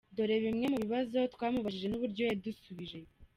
rw, 0.11 0.15
dore 0.17 0.35
bimwe 0.45 0.65
mu 0.73 0.77
bibazo 0.83 1.17
twamubajije 1.33 1.87
n’uburyo 1.89 2.23
yadusubije. 2.29 2.99